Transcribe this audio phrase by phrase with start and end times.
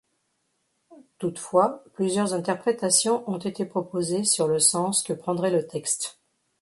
[1.19, 6.17] Toutefois, plusieurs interprétations ont été proposées sur le sens que prendrait le texte.